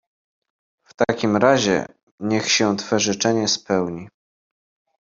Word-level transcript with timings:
"w 0.83 0.93
takim 0.93 1.37
razie 1.37 1.85
niech 2.19 2.51
się 2.51 2.77
twe 2.77 2.99
życzenie 2.99 3.47
spełni." 3.47 4.07